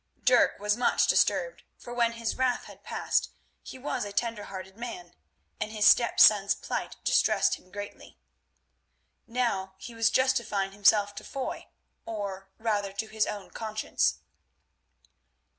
Dirk 0.23 0.57
was 0.57 0.75
much 0.75 1.05
disturbed, 1.05 1.61
for 1.77 1.93
when 1.93 2.13
his 2.13 2.35
wrath 2.35 2.63
had 2.63 2.83
passed 2.83 3.29
he 3.61 3.77
was 3.77 4.03
a 4.03 4.11
tender 4.11 4.45
hearted 4.45 4.75
man, 4.75 5.13
and 5.59 5.71
his 5.71 5.85
stepson's 5.85 6.55
plight 6.55 6.95
distressed 7.03 7.53
him 7.53 7.69
greatly. 7.71 8.17
Now 9.27 9.75
he 9.77 9.93
was 9.93 10.09
justifying 10.09 10.71
himself 10.71 11.13
to 11.17 11.23
Foy, 11.23 11.67
or, 12.03 12.49
rather, 12.57 12.93
to 12.93 13.07
his 13.09 13.27
own 13.27 13.51
conscience. 13.51 14.21